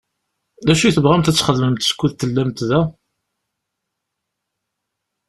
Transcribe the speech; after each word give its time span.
D 0.65 0.67
acu 0.71 0.83
i 0.85 0.91
tebɣamt 0.95 1.29
ad 1.29 1.35
t-txedmemt 1.35 1.87
skud 1.91 2.13
tellamt 2.13 2.59
da? 2.69 2.81